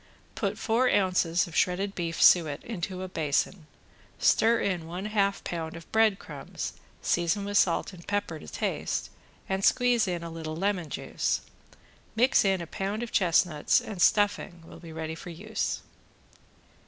Put 0.33 0.57
four 0.57 0.89
ounces 0.89 1.45
of 1.47 1.55
shredded 1.55 1.93
beef 1.93 2.19
suet 2.19 2.63
into 2.63 3.03
a 3.03 3.07
basin, 3.07 3.67
stir 4.17 4.59
in 4.59 4.87
one 4.87 5.05
half 5.05 5.43
pound 5.43 5.77
of 5.77 5.85
bread 5.91 6.17
crumbs, 6.17 6.73
season 7.03 7.45
with 7.45 7.59
salt 7.59 7.93
and 7.93 8.07
pepper 8.07 8.39
to 8.39 8.47
taste, 8.47 9.11
and 9.47 9.63
squeeze 9.63 10.07
in 10.07 10.23
a 10.23 10.31
little 10.31 10.55
lemon 10.55 10.89
juice. 10.89 11.41
Mix 12.15 12.43
in 12.43 12.61
a 12.61 12.65
pound 12.65 13.03
of 13.03 13.11
chestnuts 13.11 13.79
and 13.79 14.01
stuffing 14.01 14.63
will 14.65 14.79
be 14.79 14.91
ready 14.91 15.13
for 15.13 15.29
use. 15.29 15.81